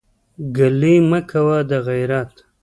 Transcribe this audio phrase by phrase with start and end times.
[0.55, 2.31] ګلې مه کوه دغېرت.